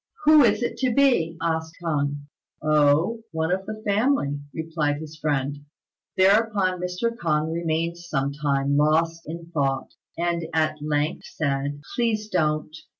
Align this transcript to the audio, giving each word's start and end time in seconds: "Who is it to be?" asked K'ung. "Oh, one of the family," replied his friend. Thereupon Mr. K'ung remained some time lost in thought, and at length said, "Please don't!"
"Who 0.25 0.43
is 0.43 0.63
it 0.63 0.77
to 0.79 0.91
be?" 0.91 1.37
asked 1.43 1.75
K'ung. 1.79 2.21
"Oh, 2.59 3.21
one 3.31 3.51
of 3.51 3.67
the 3.67 3.83
family," 3.85 4.39
replied 4.51 4.95
his 4.97 5.15
friend. 5.15 5.59
Thereupon 6.17 6.81
Mr. 6.81 7.15
K'ung 7.15 7.51
remained 7.53 7.99
some 7.99 8.33
time 8.33 8.75
lost 8.77 9.21
in 9.29 9.51
thought, 9.53 9.93
and 10.17 10.47
at 10.55 10.81
length 10.81 11.25
said, 11.27 11.81
"Please 11.93 12.29
don't!" 12.29 12.75